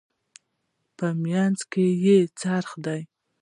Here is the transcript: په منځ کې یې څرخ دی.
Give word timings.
په 0.97 1.07
منځ 1.23 1.57
کې 1.71 1.85
یې 2.05 2.17
څرخ 2.39 2.69
دی. 2.85 3.01